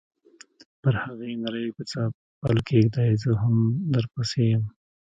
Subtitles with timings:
[0.81, 2.01] پر هغې نرۍ کوڅه
[2.41, 3.55] پل کېږدۍ، زه هم
[3.93, 4.63] درپسې یم.